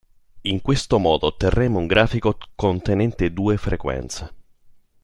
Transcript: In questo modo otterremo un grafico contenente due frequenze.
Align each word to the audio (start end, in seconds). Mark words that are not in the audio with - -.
In 0.41 0.63
questo 0.63 0.97
modo 0.97 1.27
otterremo 1.27 1.77
un 1.77 1.85
grafico 1.85 2.35
contenente 2.55 3.31
due 3.31 3.57
frequenze. 3.57 4.33